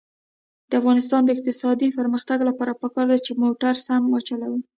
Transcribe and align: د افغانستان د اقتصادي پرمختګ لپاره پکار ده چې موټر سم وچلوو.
د 0.69 0.71
افغانستان 0.81 1.21
د 1.23 1.29
اقتصادي 1.35 1.87
پرمختګ 1.99 2.39
لپاره 2.49 2.77
پکار 2.81 3.05
ده 3.11 3.17
چې 3.25 3.31
موټر 3.43 3.73
سم 3.85 4.03
وچلوو. 4.09 4.59